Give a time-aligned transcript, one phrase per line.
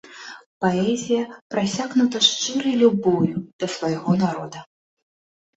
[0.63, 1.21] Паэзія
[1.55, 4.59] прасякнута шчырай любоўю да свайго народа.